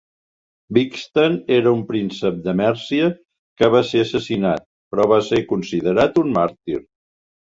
[0.75, 3.09] Wigstan era un príncep de Mèrcia
[3.61, 6.83] que va ser assassinat, però va ser considerat un màrtir.